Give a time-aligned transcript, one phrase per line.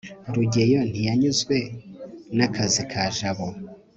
[0.33, 1.57] rugeyo ntiyanyuzwe
[2.35, 3.47] nakazi ka jabo